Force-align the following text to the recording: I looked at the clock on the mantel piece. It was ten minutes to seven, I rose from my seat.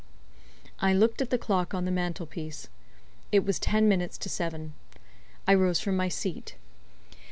I 0.79 0.93
looked 0.93 1.21
at 1.21 1.29
the 1.29 1.37
clock 1.37 1.75
on 1.75 1.85
the 1.85 1.91
mantel 1.91 2.25
piece. 2.25 2.69
It 3.31 3.45
was 3.45 3.59
ten 3.59 3.87
minutes 3.87 4.17
to 4.17 4.29
seven, 4.29 4.73
I 5.47 5.53
rose 5.53 5.79
from 5.79 5.95
my 5.95 6.07
seat. 6.09 6.55